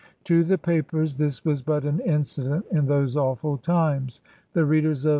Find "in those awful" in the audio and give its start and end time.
2.71-3.57